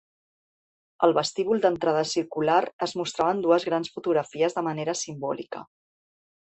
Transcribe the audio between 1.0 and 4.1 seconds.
Al vestíbul d'entrada circular es mostraven dues grans